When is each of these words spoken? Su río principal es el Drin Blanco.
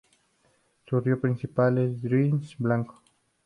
Su 0.87 0.99
río 0.99 1.21
principal 1.21 1.77
es 1.77 1.91
el 1.91 2.01
Drin 2.01 2.41
Blanco. 2.57 3.03